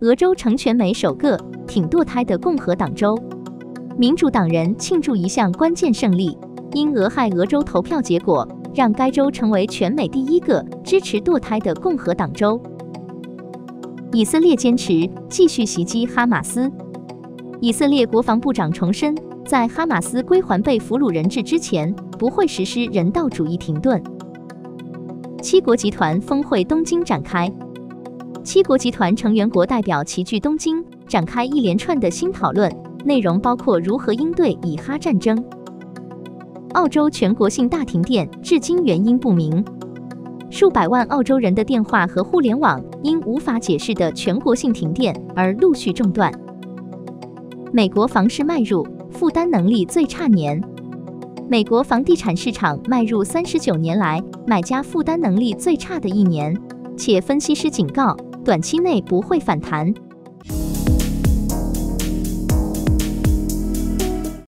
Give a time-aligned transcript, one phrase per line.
[0.00, 1.36] 俄州成全美首个
[1.66, 3.18] 挺堕胎的共和党州。
[3.96, 6.38] 民主党人庆祝一项关键胜利，
[6.72, 12.60] 因俄亥俄州投票结果让该州成为全美第一个支持堕胎的共和党州。
[14.12, 14.92] 以色列坚持
[15.28, 16.70] 继续袭击哈马斯。
[17.60, 19.12] 以色列国防部长重申，
[19.44, 24.00] 在哈马斯归还被俘虏人质之前，不会实施人道主义停顿。
[25.42, 27.52] 七国集团峰会东京展开，
[28.48, 32.74] 七国集团成员国代表齐聚东京，展开一连串的新讨论，
[33.04, 35.36] 内容包括如何应对以哈战争。
[36.72, 39.62] 澳洲全国性大停电，至今原因不明，
[40.48, 46.32] 数百万澳洲人的电话和互联网因无法解释的全国性停电而陆续中断。
[47.70, 50.58] 美国房市迈入负担能力最差年，
[51.50, 56.58] 美国房地产市场迈入三十九年来买家负担能力最差的一年，
[56.96, 58.16] 且分析师警告，
[58.48, 59.92] 短期内不会反弹。